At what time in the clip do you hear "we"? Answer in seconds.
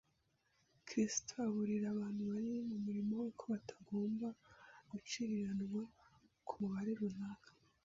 3.21-3.29